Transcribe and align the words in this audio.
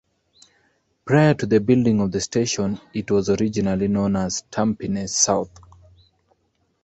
Prior 1.05 1.35
to 1.35 1.45
the 1.45 1.59
building 1.59 2.01
of 2.01 2.11
the 2.11 2.19
station, 2.21 2.81
it 2.91 3.11
was 3.11 3.29
originally 3.29 3.87
known 3.87 4.15
as 4.15 4.43
Tampines 4.51 5.09
South. 5.11 5.51